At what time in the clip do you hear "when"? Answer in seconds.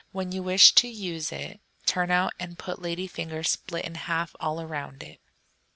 0.11-0.31